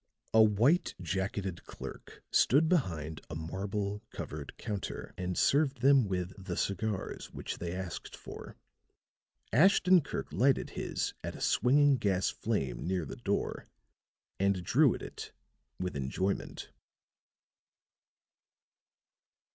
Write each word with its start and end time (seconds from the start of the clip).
A 0.33 0.41
white 0.41 0.95
jacketed 0.99 1.63
clerk 1.65 2.23
stood 2.31 2.67
behind 2.67 3.21
a 3.29 3.35
marble 3.35 4.01
covered 4.09 4.57
counter, 4.57 5.13
and 5.15 5.37
served 5.37 5.81
them 5.81 6.07
with 6.07 6.33
the 6.43 6.57
cigars 6.57 7.31
which 7.31 7.59
they 7.59 7.71
asked 7.71 8.15
for. 8.15 8.57
Ashton 9.53 10.01
Kirk 10.01 10.33
lighted 10.33 10.71
his 10.71 11.13
at 11.23 11.35
a 11.35 11.39
swinging 11.39 11.97
gas 11.97 12.31
flame 12.31 12.87
near 12.87 13.05
the 13.05 13.15
door 13.17 13.67
and 14.39 14.63
drew 14.65 14.95
at 14.95 15.03
it 15.03 15.33
with 15.79 15.95
enjoyment. 15.95 16.71